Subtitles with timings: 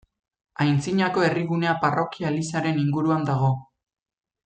[0.65, 3.55] Antzinako herrigunea parrokia-elizaren inguruan dago.